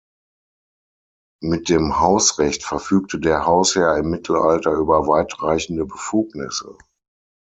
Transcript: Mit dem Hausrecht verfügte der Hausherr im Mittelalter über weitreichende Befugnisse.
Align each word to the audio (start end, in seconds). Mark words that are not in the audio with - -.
Mit 1.43 1.69
dem 1.69 1.99
Hausrecht 1.99 2.63
verfügte 2.63 3.19
der 3.19 3.45
Hausherr 3.45 3.97
im 3.99 4.09
Mittelalter 4.09 4.71
über 4.71 5.05
weitreichende 5.07 5.85
Befugnisse. 5.85 6.75